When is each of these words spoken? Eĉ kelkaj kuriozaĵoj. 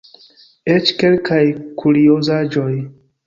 Eĉ 0.75 0.93
kelkaj 1.03 1.43
kuriozaĵoj. 1.83 2.73